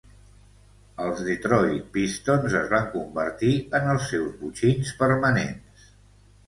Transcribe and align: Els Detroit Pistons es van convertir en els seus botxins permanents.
Els 1.07 1.19
Detroit 1.27 1.85
Pistons 1.97 2.57
es 2.63 2.73
van 2.73 2.89
convertir 2.97 3.55
en 3.83 3.93
els 3.95 4.09
seus 4.15 4.35
botxins 4.43 4.97
permanents. 5.05 5.91